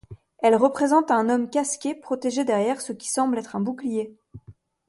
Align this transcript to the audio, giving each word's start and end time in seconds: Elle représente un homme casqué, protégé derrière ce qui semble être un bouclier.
Elle 0.39 0.55
représente 0.55 1.11
un 1.11 1.29
homme 1.29 1.47
casqué, 1.47 1.93
protégé 1.93 2.43
derrière 2.43 2.81
ce 2.81 2.91
qui 2.91 3.07
semble 3.07 3.37
être 3.37 3.55
un 3.55 3.59
bouclier. 3.59 4.17